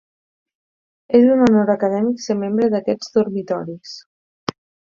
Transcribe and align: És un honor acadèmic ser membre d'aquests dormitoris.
És 1.19 1.27
un 1.33 1.43
honor 1.49 1.71
acadèmic 1.75 2.25
ser 2.25 2.39
membre 2.47 2.71
d'aquests 2.77 3.15
dormitoris. 3.19 3.97